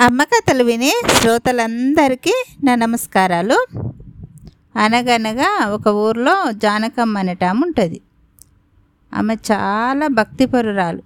అమ్మ 0.00 0.22
కథలు 0.22 0.64
వినే 0.64 0.92
శ్రోతలందరికీ 1.08 2.44
నా 2.64 2.74
నమస్కారాలు. 2.74 3.66
అనగనగా 4.76 5.66
ఒక 5.66 5.88
ఊర్లో 5.88 6.52
జానకమ్మ 6.52 7.18
అనేటాము 7.18 7.66
ఉంటుంది. 7.66 8.00
ఆమె 9.14 9.34
చాలా 9.34 10.06
భక్తిపరురాలు. 10.06 11.02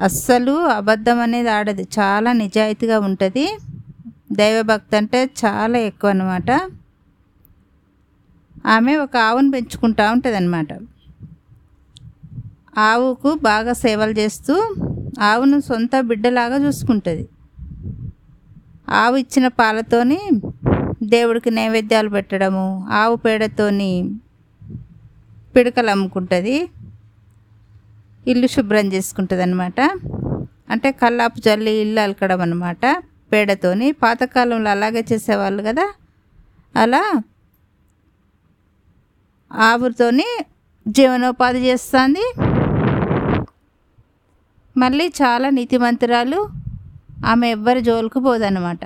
అస్సలు 0.00 0.52
అబద్ధం 0.52 1.20
అనేది 1.20 1.50
ఆడదు. 1.50 1.82
చాలా 1.82 2.32
నిజాయితీగా 2.32 2.98
ఉంటుంది. 2.98 3.56
దైవభక్తి 4.32 4.96
అంటే 4.96 5.30
చాలా 5.44 5.78
ఎక్కువ 5.78 6.10
అనమాట 6.10 6.50
ఆమె 8.66 8.96
ఒక 8.96 9.16
ఆవును 9.16 9.50
పెంచుకుంటూ 9.50 10.10
ఉంటుంది 10.12 10.36
అనమాట 10.36 10.66
ఆవుకు 12.78 13.38
బాగా 13.42 13.72
సేవలు 13.72 14.10
చేస్తూ 14.10 14.74
ఆవును 15.20 15.60
సొంత 15.60 16.00
బిడ్డలాగా 16.00 16.56
చూసుకుంటుంది. 16.56 17.28
ఆవు 18.88 19.16
ఇచ్చిన 19.16 19.48
పాలతోని 19.48 20.20
దేవుడికి 21.02 21.50
నైవేద్యాలు 21.50 22.08
పెట్టడము 22.08 22.88
ఆవు 22.90 23.16
పేడతోని 23.16 24.10
పిడకలు 25.56 25.90
అమ్ముకుంటుంది 25.90 26.68
ఇల్లు 28.26 28.46
శుభ్రం 28.46 28.92
చేసుకుంటుంది 28.92 29.42
అనమాట 29.42 29.80
అంటే 30.70 30.92
కల్లాపు 30.92 31.40
జల్లి 31.40 31.70
ఇల్లు 31.70 32.00
అలకడం 32.00 32.40
అనమాట 32.40 33.02
పేడతోని. 33.32 33.92
పాతకాలంలో 33.92 34.70
అలాగే 34.70 35.04
చేసేవాళ్ళు 35.12 35.62
కదా. 35.62 35.94
అలా 36.76 37.22
ఆవుతోని 39.52 40.44
జీవనోపాధి 40.88 41.58
చేస్తుంది. 41.58 42.34
మళ్ళీ 44.76 45.06
చాలా 45.22 45.48
నీతిమంతురాలు 45.50 46.38
ఆమె 47.26 47.50
ఎవ్వరి 47.50 47.80
జోలికి 47.80 48.20
పోదనమాట 48.20 48.80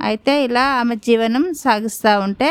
అయితే 0.00 0.44
ఇలా 0.44 0.64
ఆమె 0.80 0.94
జీవనం 1.06 1.44
సాగిస్తూ 1.54 2.12
ఉంటే 2.18 2.48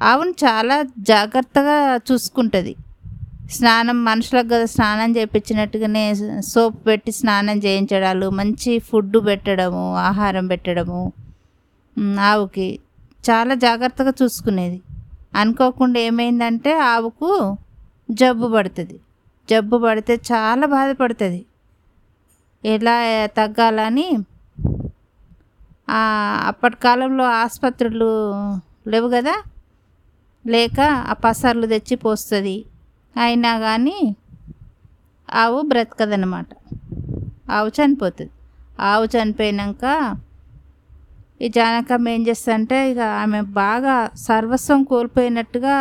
ఆవును 0.00 0.34
చాలా 0.44 0.76
జాగ్రత్తగా 0.98 1.76
చూసుకుంటుంది. 1.96 2.76
స్నానం 3.50 4.04
మనుషులకు 4.04 4.48
కదా 4.48 4.64
స్నానం 4.64 5.10
చేయించినట్టుగానే 5.16 6.14
సోప్ 6.52 6.86
పెట్టి 6.86 7.12
స్నానం 7.12 7.58
చేయించడాలు 7.58 8.30
మంచి 8.30 8.78
ఫుడ్ 8.78 9.18
పెట్టడము 9.26 9.96
ఆహారం 9.96 10.46
పెట్టడము 10.46 11.00
ఆవుకి 12.20 12.68
చాలా 13.30 13.54
జాగ్రత్తగా 13.54 14.12
చూసుకునేది. 14.22 14.78
అనుకోకుండా 15.34 16.00
ఏమైందంటే 16.00 16.72
ఆవుకు 16.78 17.56
జబ్బు 18.10 18.46
పడుతుంది. 18.56 18.96
జబ్బు 19.48 19.76
పడితే 19.78 20.14
చాలా 20.32 20.66
బాధపడుతుంది. 20.66 21.40
ఎలా 22.64 22.94
తగ్గాలని? 23.36 24.08
అప్పటి 26.48 26.76
కాలంలో 26.76 27.24
ఆసుపత్రులు 27.42 28.10
లేవు 28.90 29.08
కదా? 29.08 29.34
లేక 30.46 30.78
ఆ 30.80 31.12
పసర్లు 31.24 31.66
తెచ్చి 31.66 31.96
పోస్తుంది. 31.96 32.56
అయినా 33.16 33.58
కానీ 33.58 33.98
ఆవు 35.28 35.60
బ్రతకదనమాట 35.62 36.46
ఆవు 37.50 37.68
చనిపోతుంది. 37.68 38.32
ఆవు 38.80 39.04
చనిపోయినాక 39.04 39.84
ఈ 41.42 41.48
జానకమ్మ 41.48 42.08
ఏం 42.08 42.22
చేస్తుందంటే 42.28 42.90
ఇక 42.90 42.98
ఆమె 43.22 43.40
బాగా 43.40 43.94
సర్వస్వం 44.26 44.82
కోల్పోయినట్టుగా 44.84 45.76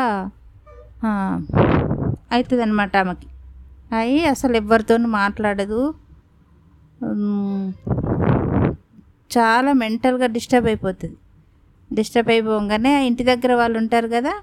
అవుతుంది 2.32 2.62
అనమాట 2.62 2.98
ఆమెకి. 2.98 3.28
అయి 4.00 4.20
అసలు 4.32 4.56
ఎవరితో 4.62 4.96
మాట్లాడదు. 5.20 5.82
చాలా 9.36 9.72
మెంటల్గా 9.82 10.28
డిస్టర్బ్ 10.36 10.68
అయిపోతుంది. 10.72 11.18
డిస్టర్బ్ 11.92 12.32
అయిపోగానే 12.34 12.94
ఇంటి 13.08 13.24
దగ్గర 13.32 13.52
వాళ్ళు 13.62 13.78
ఉంటారు 13.84 14.08
కదా 14.16 14.34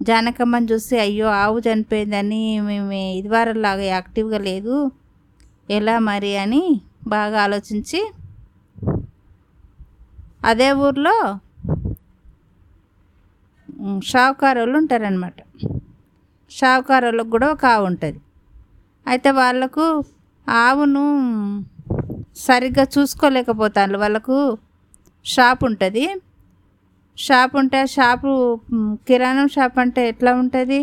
జానకమ్మని 0.00 0.66
చూసి 0.72 0.94
అయ్యో 1.04 1.28
ఆవు 1.42 1.58
చనిపోయిందని 1.66 2.42
మేము 2.68 2.98
ఇదివారంలాగా 3.20 3.84
యాక్టివ్గా 3.94 4.38
లేదు 4.48 4.74
ఎలా 5.78 5.94
మరి 6.08 6.32
అని 6.42 6.62
బాగా 7.14 7.36
ఆలోచించి 7.46 8.00
అదే 10.50 10.68
ఊర్లో 10.86 11.16
షావుకారు 14.10 14.58
వాళ్ళు 14.62 14.76
ఉంటారనమాట 14.82 15.38
షావుకారు 16.50 17.06
వాళ్ళకు 17.08 17.30
కూడా 17.34 17.46
ఒక 17.54 17.64
ఆవు 17.74 17.84
ఉంటుంది. 17.90 18.20
అయితే 19.08 19.30
వాళ్ళకు 19.30 19.86
ఆవును 20.48 21.04
సరిగ్గా 22.46 22.84
చూసుకోలేకపోతారు. 22.94 23.98
వాళ్ళకు 23.98 24.36
షాప్ 25.26 25.62
ఉంటుంది. 25.64 26.04
షాప్ 27.18 27.54
ఉంటే 27.56 27.78
ఆ 27.80 27.88
షాపు 27.96 28.30
కిరాణం 29.08 29.48
షాప్ 29.48 29.78
అంటే 29.78 30.02
ఎట్లా 30.08 30.32
ఉంటుంది? 30.34 30.80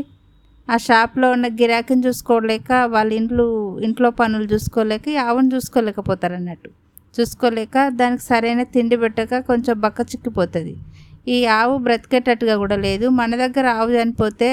ఆ 0.67 0.77
షాప్లో 0.77 1.27
ఉన్న 1.31 1.47
గిరాకీని 1.47 2.03
చూసుకోలేక 2.07 2.71
వాళ్ళ 2.93 3.13
ఇంట్లో 3.13 3.45
ఇంట్లో 3.83 4.09
పనులు 4.09 4.47
చూసుకోలేక 4.53 5.09
ఆవును 5.27 5.49
చూసుకోలేకపోతారు 5.55 6.33
అన్నట్టు. 6.33 6.69
చూసుకోలేక 7.19 7.87
దానికి 7.99 8.23
సరైన 8.23 8.63
తిండి 8.63 8.97
పెట్టక 8.97 9.39
కొంచెం 9.49 9.75
బక్క 9.79 10.01
చిక్కిపోతుంది. 10.01 10.73
ఈ 11.27 11.37
ఆవు 11.59 11.77
బ్రతికేటట్టుగా 11.77 12.55
కూడా 12.63 12.77
లేదు. 12.87 13.05
మన 13.19 13.31
దగ్గర 13.35 13.67
ఆవు 13.79 13.91
చనిపోతే 13.91 14.51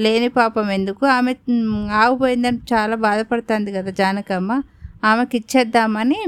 లేని 0.00 0.28
పాపం 0.28 0.70
ఎందుకు? 0.70 1.06
ఆమె 1.06 1.32
ఆగిపోయిందని 1.32 1.90
ఆవు 1.90 2.18
పోయిందని 2.18 2.56
చాలా 2.56 2.96
బాధపడుతుంది 2.96 3.72
కదా 3.72 3.90
జానకమ్మ. 3.90 4.62
ఆమెకి 5.04 5.36
ఇచ్చేద్దామని 5.36 6.24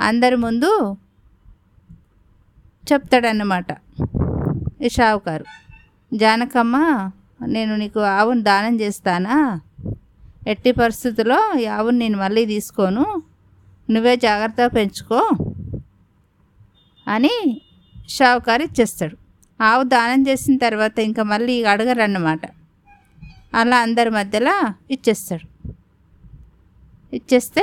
అందరి 0.00 0.36
ముందు 0.36 0.96
చెప్తాడన్నమాట 2.92 3.66
ఈ 4.82 4.88
షావుకారు. 4.88 5.44
జానకమ్మ 6.14 7.10
నేను 7.46 7.76
నీకు 7.76 8.00
ఆవును 8.00 8.42
దానం 8.42 8.80
చేస్తానా? 8.80 9.60
ఎట్టి 10.46 10.72
పరిస్థితుల్లో 10.72 11.58
ఈ 11.58 11.66
ఆవును 11.66 11.98
నేను 11.98 12.18
మళ్ళీ 12.18 12.46
తీసుకోను. 12.46 13.22
నువ్వే 13.90 14.16
జాగ్రత్తగా 14.16 14.68
పెంచుకో 14.68 15.28
అని 17.08 17.62
షావుకారు 18.08 18.62
ఇచ్చేస్తాడు. 18.62 19.16
ఆవు 19.62 19.82
దానం 19.82 20.28
చేసిన 20.28 20.56
తర్వాత 20.56 20.98
ఇంకా 20.98 21.22
మళ్ళీ 21.22 21.64
అడగరన్నమాట. 21.64 22.40
అలా 23.54 23.76
అందరి 23.78 24.10
మధ్యలో 24.10 24.72
ఇచ్చేస్తాడు. 24.90 25.46
ఇచ్చేస్తే 27.16 27.62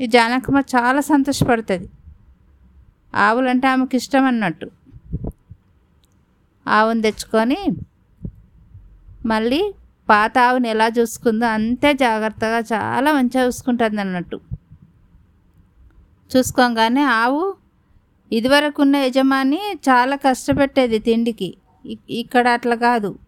ఈ 0.00 0.06
జానకమ్మ 0.06 0.58
చాలా 0.58 1.00
సంతోషపడుతుంది. 1.00 1.88
ఆవులంటే 3.14 3.68
ఆమెకి 3.68 3.96
ఇష్టం 3.96 4.24
అన్నట్టు. 4.24 4.70
ఆవును 6.68 7.02
తెచ్చుకొని 7.02 7.58
మళ్ళీ 9.26 9.74
పాత 10.08 10.38
ఆవుని 10.38 10.68
ఎలా 10.68 10.88
చూసుకుందో 10.88 11.46
అంతే 11.46 11.94
జాగ్రత్తగా 11.94 12.58
చాలా 12.58 13.12
మంచిగా 13.12 13.46
చూసుకుంటుంది 13.46 14.00
అన్నట్టు. 14.00 14.40
చూసుకోగానే 16.36 17.02
ఆవు 17.02 17.54
ఇదివరకు 18.32 18.82
ఉన్న 18.82 18.96
యజమాని 18.96 19.60
చాలా 19.88 20.16
కష్టపెట్టేది 20.16 20.98
తిండికి. 20.98 21.54
ఇక్కడ 22.10 22.48
అట్లా 22.48 22.76
కాదు. 22.76 23.18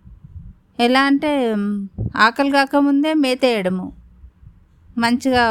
ఎలా 0.81 1.01
అంటే 1.03 1.31
ఆకలి 2.17 2.51
కాకముందే 2.51 3.15
మేతేయడము. 3.15 3.87
మంచిగా 4.99 5.45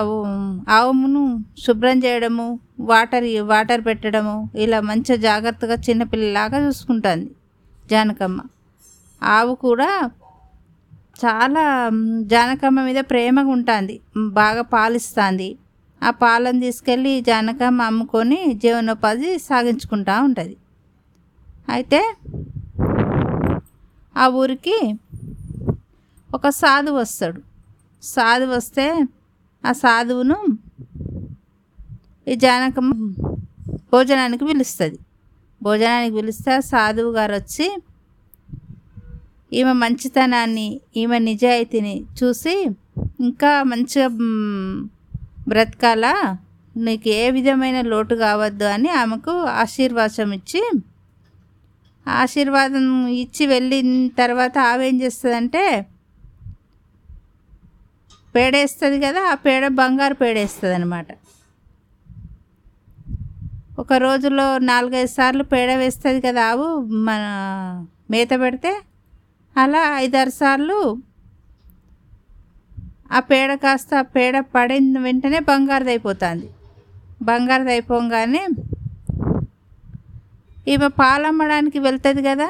ఆవును 0.70 1.24
శుభ్రం 1.64 1.98
చేయడము 2.06 2.60
వాటర్ 2.80 3.28
వాటర్ 3.52 3.82
పెట్టడము 3.86 4.36
ఇలా 4.56 4.80
మంచిగా 4.82 5.18
జాగ్రత్తగా 5.28 5.76
చిన్నపిల్లలాగా 5.76 6.58
చూసుకుంటుంది 6.68 7.28
జానకమ్మ. 7.92 8.40
ఆవు 9.22 9.54
కూడా 9.56 9.90
చాలా 11.24 11.64
జానకమ్మ 12.34 12.80
మీద 12.84 13.00
ప్రేమగా 13.10 13.52
ఉంటుంది. 13.58 13.96
బాగా 14.18 14.62
పాలిస్తుంది. 14.62 15.50
ఆ 16.04 16.10
పాలను 16.24 16.60
తీసుకెళ్ళి 16.60 17.22
జానకమ్మ 17.22 17.82
అమ్ముకొని 17.82 18.40
జీవనోపాధి 18.54 19.32
సాగించుకుంటూ 19.40 20.16
ఉంటుంది. 20.24 20.56
అయితే 21.70 22.02
ఆ 24.18 24.28
ఊరికి 24.42 24.78
ఒక 26.34 26.50
సాధు 26.50 26.92
వస్తాడు. 26.92 27.40
సాధు 28.04 28.46
వస్తే 28.46 28.86
ఆ 29.66 29.72
సాధువును 29.72 30.38
ఈ 32.28 32.36
జానకమ్మ 32.36 32.92
భోజనానికి 33.94 34.46
పిలుస్తుంది. 34.46 35.00
భోజనానికి 35.62 36.16
పిలిస్తే 36.16 36.52
ఆ 36.54 36.60
సాధువు 36.60 37.12
గారు 37.12 37.34
వచ్చి 37.34 37.68
ఈమె 39.54 39.74
మంచితనాన్ని 39.74 40.68
ఈమె 40.98 41.20
నిజాయితీని 41.20 42.06
చూసి 42.24 42.56
ఇంకా 43.20 43.64
మంచిగా 43.64 44.08
బ్రతకాలా? 45.48 46.38
నీకు 46.78 47.10
ఏ 47.10 47.32
విధమైన 47.32 47.82
లోటు 47.82 48.16
కావద్దు 48.16 48.66
అని 48.66 48.90
ఆమెకు 48.90 49.34
ఆశీర్వాదం 49.64 50.32
ఇచ్చి 50.32 50.62
ఆశీర్వాదం 52.08 53.08
ఇచ్చి 53.08 53.46
వెళ్ళిన 53.46 54.08
తర్వాత 54.18 54.58
ఆమె 54.58 54.88
ఏం 54.88 55.02
చేస్తుందంటే 55.02 55.64
పేడేస్తుంది 58.36 58.98
కదా 59.00 59.22
ఆ 59.24 59.36
పేడ 59.46 59.64
బంగారు 59.74 60.16
పేడేస్తుంది 60.16 60.74
అనమాట 60.74 61.08
ఒక 63.80 63.94
రోజులో 64.04 64.46
నాలుగైదు 64.64 65.12
సార్లు 65.14 65.44
పేడ 65.44 65.70
వేస్తుంది 65.78 66.22
కదా 66.22 66.42
ఆవు 66.46 66.68
మన 67.04 67.24
మేత 68.12 68.32
పెడితే 68.40 68.72
అలా 69.56 69.84
ఐదారు 69.98 70.34
సార్లు 70.40 70.80
ఆ 73.12 73.20
పేడ 73.30 73.52
కాస్త 73.56 74.02
పేడ 74.16 74.40
పడిన 74.56 75.00
వెంటనే 75.00 75.40
బంగారుది 75.48 75.92
అయిపోతుంది 75.92 76.48
బంగారుది 77.24 77.72
అయిపోగానే 77.72 78.44
ఈమె 80.68 80.90
పాలమ్మడానికి 81.00 81.80
వెళ్తుంది 81.80 82.22
కదా 82.24 82.50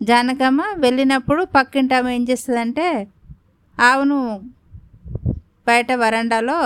జానకమ్మ 0.00 0.62
వెళ్ళినప్పుడు 0.76 1.42
పక్కింటి 1.54 1.94
ఆమె 1.94 2.10
ఏం 2.14 2.22
చేస్తుందంటే 2.30 2.86
ఆవును 3.78 4.18
బయట 5.70 5.90
వరండాలో 6.02 6.58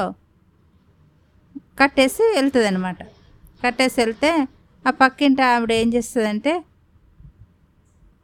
కట్టేసి 1.80 2.24
వెళ్తుంది 2.36 2.68
అనమాట 2.70 3.00
కట్టేసి 3.64 3.96
వెళ్తే 4.02 4.30
ఆ 4.84 4.90
పక్కింటి 5.00 5.42
ఆవిడ 5.50 5.72
ఏం 5.82 5.88
చేస్తుందంటే 5.94 6.52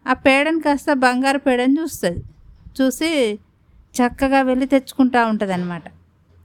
ఆ 0.07 0.15
పేడని 0.27 0.61
కాస్త 0.67 0.93
బంగారు 1.05 1.41
పేడని 1.47 1.75
చూస్తుంది. 1.81 2.21
చూసి 2.79 3.11
చక్కగా 3.95 4.41
వెళ్ళి 4.49 4.67
తెచ్చుకుంటా 4.75 5.21
ఉంటుంది 5.31 5.53
అనమాట 5.57 5.87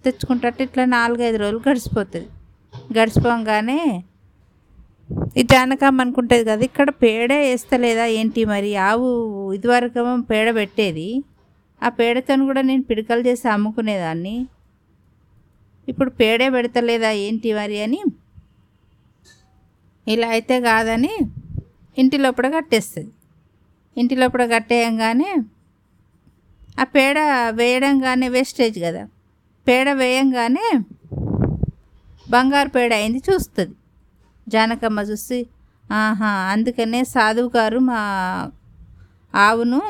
తెచ్చుకుంటే 0.05 0.49
ఇట్లా 0.65 0.83
నాలుగైదు 0.95 1.37
రోజులు 1.43 1.61
గడిచిపోతుంది 1.67 2.27
గడిచిపోగానే 2.97 3.79
ఈ 5.39 5.41
జానకమ్మ 5.51 6.03
అనుకుంటుంది 6.03 6.43
కదా 6.49 6.63
ఇక్కడ 6.69 6.89
పేడే 7.03 7.37
వేస్తలేదా 7.45 8.05
ఏంటి 8.19 8.41
మరి? 8.51 8.71
ఆవు 8.87 9.07
ఇదివరకు 9.57 10.01
పేడ 10.31 10.47
పెట్టేది. 10.59 11.07
ఆ 11.83 11.89
పేడతో 11.89 12.45
కూడా 12.45 12.61
నేను 12.61 12.83
పిడకలు 12.83 13.27
చేసి 13.27 13.47
అమ్ముకునేదాన్ని. 13.49 14.47
ఇప్పుడు 15.87 16.09
పేడే 16.09 16.49
పెడతలేదా 16.49 17.11
ఏంటి 17.11 17.53
మరి 17.53 17.81
అని. 17.81 18.01
ఇలా 20.07 20.27
అయితే 20.27 20.61
కాదని 20.61 21.13
ఇంటి 21.97 22.17
లోపల 22.17 22.47
కట్టేస్తుంది. 22.55 23.11
ఇంటి 23.97 24.15
లోపల 24.15 24.45
కట్టేయంగానే 24.45 25.35
ఆ 26.79 26.83
పేడ 26.83 27.17
వేయడంగానే 27.49 28.27
వేస్టేజ్ 28.27 28.79
కదా. 28.79 29.03
పేడ 29.67 29.91
వేయంగానే 29.91 30.67
బంగారు 32.29 32.69
పేడ 32.69 32.93
అయింది 32.93 33.17
చూస్తుంది. 33.17 33.75
జానకమ్మ 34.47 34.99
చూసి 34.99 35.39
ఆహా 35.91 36.31
అందుకనే 36.51 37.03
సాధువు 37.03 37.51
గారు 37.57 37.79
మా 37.79 37.99
ఆవును 39.35 39.81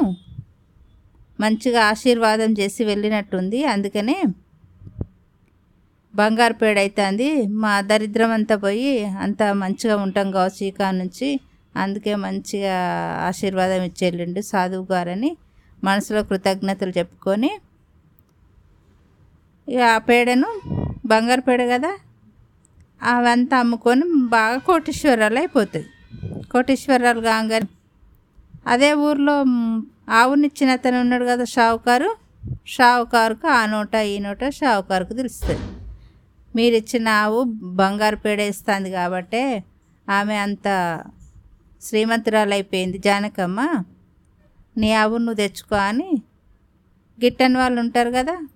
మంచిగా 1.40 1.82
ఆశీర్వాదం 1.92 2.52
చేసి 2.60 2.82
వెళ్ళినట్టుంది. 2.84 3.60
అందుకనే 3.66 4.18
బంగారు 6.14 6.54
పేడ 6.54 6.78
అవుతుంది 6.80 7.30
మా 7.64 7.72
దరిద్రం 7.82 8.32
అంతా 8.32 8.56
పోయి 8.56 8.92
అంతా 9.26 9.46
మంచిగా 9.54 9.96
ఉంటాం 9.96 10.28
కావచ్చు 10.32 10.62
ఈ 10.66 10.72
నుంచి. 11.02 11.30
అందుకే 11.76 12.12
మంచిగా 12.16 12.76
ఆశీర్వాదం 13.30 13.82
ఇచ్చేళ్ళిండు 13.84 14.42
సాధువు 14.42 14.86
గారని 14.94 15.32
మనసులో 15.84 16.22
కృతజ్ఞతలు 16.24 16.94
చెప్పుకొని. 17.00 17.52
ఇక 19.68 19.82
ఆ 19.96 19.98
పేడను 20.10 20.50
బంగారు 21.08 21.42
పేడ 21.42 21.62
కదా 21.70 21.92
అవంతా 23.02 23.56
అమ్ముకొని 23.60 24.06
బాగా 24.30 24.58
కోటీశ్వరాలు 24.68 25.38
అయిపోతుంది 25.40 25.90
కోటీశ్వరాలు 26.52 27.22
కాగానే 27.22 27.68
అదే 28.66 28.90
ఊర్లో 29.08 29.36
ఆవునిచ్చిన 30.10 30.70
అతను 30.70 31.00
ఉన్నాడు 31.00 31.26
కదా 31.26 31.44
షావుకారు? 31.44 32.16
షావుకారుకు 32.66 33.48
ఆ 33.48 33.66
నోట 33.66 33.96
ఈ 33.96 34.20
నోట 34.20 34.50
షావుకారుకు 34.50 35.14
తెలుస్తుంది. 35.14 35.62
మీరు 36.56 36.76
ఇచ్చిన 36.76 37.08
ఆవు 37.08 37.44
బంగారు 37.62 38.16
పేడ 38.16 38.40
ఇస్తుంది 38.40 38.92
కాబట్టే 38.92 39.64
ఆమె 40.10 40.36
అంత 40.36 40.68
శ్రీమంతురాలు 41.82 42.54
అయిపోయింది 42.54 42.98
జానకమ్మ 42.98 43.84
నీ 44.78 44.94
ఆవు 44.94 45.18
నువ్వు 45.18 45.34
తెచ్చుకో 45.34 45.76
అని 45.76 46.22
గిట్టని 47.24 47.58
వాళ్ళు 47.58 47.82
ఉంటారు 47.82 48.12
కదా. 48.12 48.48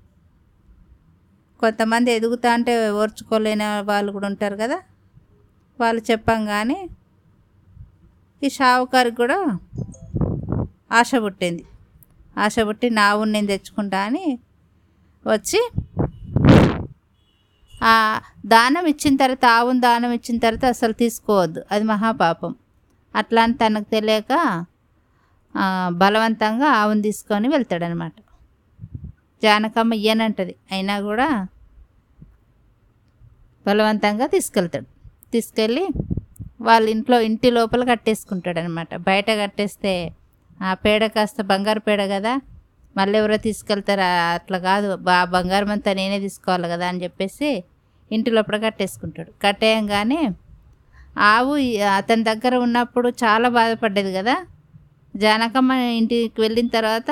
కొంతమంది 1.60 2.12
ఎదుగుతా 2.12 2.54
అంటే 2.54 2.90
ఓర్చుకోలేని 2.90 3.64
వాళ్ళు 3.82 4.12
కూడా 4.12 4.28
ఉంటారు 4.28 4.56
కదా. 4.56 4.80
వాళ్ళు 5.80 6.02
చెప్పంగానే 6.12 6.90
ఈ 8.44 8.50
షావుకారికి 8.50 9.16
కూడా 9.16 9.60
ఆశ 10.92 11.12
పుట్టింది. 11.24 11.64
ఆశ 12.38 12.56
పుట్టి 12.68 12.88
నా 12.90 13.06
ఊరు 13.16 13.30
నేను 13.30 13.48
తెచ్చుకుంటా 13.48 14.00
అని 14.00 14.26
వచ్చి 15.28 15.60
ఆ 17.84 17.94
దానం 18.46 18.86
ఇచ్చిన 18.86 19.14
తర్వాత 19.16 19.46
ఆవును 19.58 19.80
దానం 19.80 20.12
ఇచ్చిన 20.12 20.38
తర్వాత 20.38 20.66
అసలు 20.66 20.94
తీసుకోవద్దు. 20.94 21.62
అది 21.72 21.84
మహాపాపం. 21.84 22.52
అట్లా 23.16 23.42
అని 23.44 23.54
తనకు 23.54 23.88
తెలియక 23.92 24.34
బలవంతంగా 26.02 26.68
ఆవును 26.80 27.02
తీసుకొని 27.02 27.48
వెళ్తాడనమాట 27.48 28.18
జానకమ్మ 29.44 29.94
ఇయ్యనంటది. 29.94 30.56
అయినా 30.72 30.96
కూడా 31.02 31.28
బలవంతంగా 33.66 34.28
తీసుకెళ్తాడు. 34.28 34.88
తీసుకెళ్ళి 35.32 35.86
వాళ్ళ 36.62 36.86
ఇంట్లో 36.90 37.18
ఇంటి 37.20 37.50
లోపల 37.52 37.84
కట్టేసుకుంటాడనమాట 37.92 38.96
బయట 39.08 39.30
కట్టేస్తే 39.44 39.94
ఆ 40.62 40.74
పేడ 40.74 41.06
కాస్త 41.08 41.42
బంగారు 41.42 41.80
పేడ 41.80 42.02
కదా 42.10 42.34
మళ్ళీ 42.98 43.20
ఎవరో 43.20 43.38
తీసుకెళ్తారా? 43.38 44.08
అట్లా 44.34 44.58
కాదు. 44.60 44.96
బా 44.96 45.24
బంగారం 45.26 45.72
అంతా 45.72 45.94
నేనే 45.94 46.20
తీసుకోవాలి 46.20 46.68
కదా 46.68 46.88
అని 46.88 47.04
చెప్పేసి 47.04 47.50
ఇంటి 48.12 48.32
లోపల 48.32 48.58
కట్టేసుకుంటాడు. 48.58 49.32
కట్టేయంగానే 49.44 50.22
ఆవు 51.18 51.54
అతని 51.98 52.24
దగ్గర 52.24 52.56
ఉన్నప్పుడు 52.56 53.10
చాలా 53.10 53.50
బాధపడ్డది 53.50 54.14
కదా. 54.14 54.36
జానకమ్మ 55.16 55.72
ఇంటికి 55.72 56.42
వెళ్ళిన 56.42 56.68
తర్వాత 56.68 57.12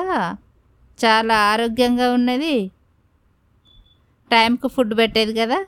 చాలా 1.00 1.36
ఆరోగ్యంగా 1.52 2.14
ఉన్నది. 2.14 2.56
టైంకు 4.32 4.68
ఫుడ్ 4.68 4.98
పెట్టేది 4.98 5.34
కదా. 5.34 5.60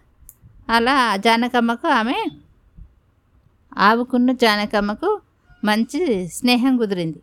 అలా 0.69 1.15
జానకమ్మకు 1.15 1.87
ఆమె 1.87 2.17
ఆవుకున్న 3.77 4.31
జానకమ్మకు 4.31 5.09
మంచి 5.63 6.27
స్నేహం 6.27 6.77
కుదిరింది. 6.77 7.19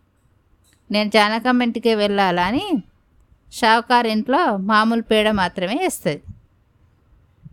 నేను 0.91 1.09
జానకమ్మ 1.09 1.61
ఇంటికే 1.61 1.95
వెళ్ళాలని 1.95 2.83
షావుకారు 3.53 4.07
ఇంట్లో 4.07 4.57
మామూలు 4.57 5.01
పేడ 5.01 5.31
మాత్రమే 5.31 5.75
వేస్తుంది. 5.75 6.21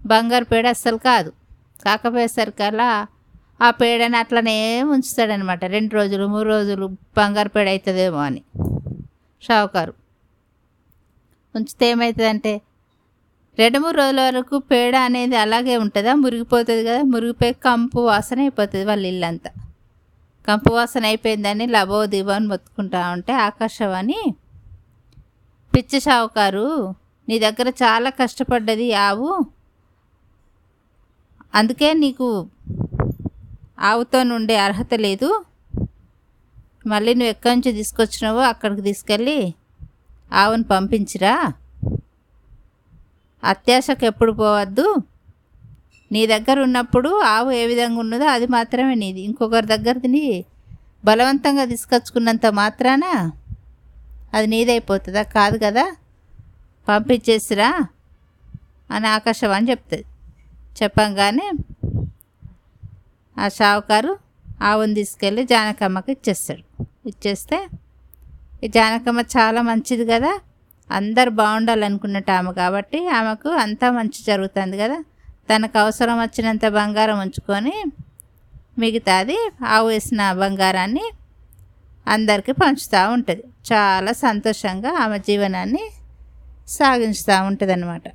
బంగారు 0.06 0.44
పేడ 0.44 0.66
అస్సలు 0.66 0.96
కాదు. 0.96 1.32
కాకపోయేసరికల్లా 1.84 3.06
ఆ 3.62 3.70
పేడని 3.70 4.16
అట్లనే 4.16 4.82
ఉంచుతాడనమాట. 4.82 5.64
రెండు 5.64 5.94
రోజులు 5.94 6.26
మూడు 6.26 6.48
రోజులు 6.48 6.86
బంగారు 6.86 7.48
పేడ 7.48 7.68
అవుతుందేమో 7.68 8.18
అని 8.18 8.42
షావుకారు. 9.42 9.94
ఉంచితే 11.56 11.90
ఏమవుతుందంటే 11.90 12.60
రెండు 13.58 13.78
మూడు 13.78 13.96
రోజుల 13.96 14.20
వరకు 14.20 14.58
పేడ 14.58 14.96
అనేది 14.96 15.36
అలాగే 15.36 15.76
ఉంటుందా? 15.76 16.14
మురిగిపోతుంది 16.14 16.84
కదా? 16.84 17.02
మురిగిపోయి 17.02 17.52
కంపు 17.52 18.00
వాసన 18.00 18.38
అయిపోతుంది 18.38 18.84
వాళ్ళ 18.84 19.06
ఇల్లంతా. 19.06 19.50
కంపువాసన 20.46 21.04
అయిపోయిందని 21.06 21.66
లబో 21.66 22.06
దిబో 22.06 22.30
అని 22.30 22.46
మొత్తుకుంటా 22.46 23.10
ఉంటే 23.10 23.32
ఆకాశవాణి 23.32 24.18
పిచ్చి 25.72 26.00
షావుకారు 26.00 26.94
నీ 27.28 27.38
దగ్గర 27.38 27.68
చాలా 27.68 28.10
కష్టపడ్డది 28.10 28.94
ఆవు. 28.94 29.30
అందుకే 31.54 31.92
నీకు 31.92 32.28
ఆవుతో 33.80 34.34
ఉండే 34.34 34.56
అర్హత 34.56 34.94
లేదు. 34.94 35.44
మళ్ళీ 36.86 37.14
నువ్వు 37.14 37.30
ఎక్కడి 37.30 37.54
నుంచి 37.54 37.72
తీసుకొచ్చినావో 37.72 38.40
అక్కడికి 38.42 38.82
తీసుకెళ్ళి 38.82 39.38
ఆవును 40.32 40.64
పంపించిరా. 40.64 41.34
అత్యాశకు 43.42 44.04
ఎప్పుడు 44.04 44.32
పోవద్దు. 44.32 44.86
నీ 46.14 46.22
దగ్గర 46.26 46.56
ఉన్నప్పుడు 46.60 47.10
ఆవు 47.34 47.50
ఏ 47.50 47.66
విధంగా 47.66 48.00
ఉన్నదో 48.00 48.26
అది 48.26 48.46
మాత్రమే 48.46 48.94
నీది. 48.94 49.20
ఇంకొకరి 49.20 49.66
దగ్గరది 49.66 50.00
తిని 50.00 50.44
బలవంతంగా 51.04 51.64
తీసుకొచ్చుకున్నంత 51.64 52.46
మాత్రాన 52.46 53.30
అది 54.34 54.46
నీదైపోతుందా. 54.46 55.22
కాదు 55.22 55.58
కదా? 55.62 55.84
పంపించేసిరా 56.88 57.70
అని 58.90 59.06
ఆకాశవాణి 59.08 59.70
చెప్తుంది. 59.70 60.04
చెప్పంగానే 60.82 61.46
ఆ 63.38 63.48
షావుకారు 63.48 64.12
ఆవును 64.62 64.94
తీసుకెళ్ళి 64.94 65.44
జానకమ్మకి 65.44 66.12
ఇచ్చేస్తాడు. 66.12 66.86
ఇచ్చేస్తే 67.08 67.58
ఈ 68.64 68.68
జానకమ్మ 68.68 69.20
చాలా 69.20 69.62
మంచిది 69.62 70.06
కదా? 70.12 70.32
అందరు 70.90 71.30
బాగుండాలనుకున్నట్టు 71.30 72.32
ఆమె 72.32 72.52
కాబట్టి 72.52 73.08
ఆమెకు 73.08 73.48
అంతా 73.48 73.90
మంచి 73.90 74.24
జరుగుతుంది 74.26 74.78
కదా? 74.78 74.98
తనకు 75.48 75.76
అవసరం 75.78 76.16
వచ్చినంత 76.18 76.66
బంగారం 76.78 77.18
ఉంచుకొని 77.18 77.74
మిగతాది 78.78 79.38
ఆవు 79.74 79.88
వేసిన 79.88 80.22
బంగారాన్ని 80.32 81.06
అందరికీ 82.06 82.52
పంచుతూ 82.52 83.00
ఉంటుంది. 83.12 83.44
చాలా 83.72 84.12
సంతోషంగా 84.26 84.90
ఆమె 85.04 85.18
జీవనాన్ని 85.18 85.84
సాగించుతూ 86.68 87.36
ఉంటుంది 87.46 87.72
అన్నమాట 87.72 88.06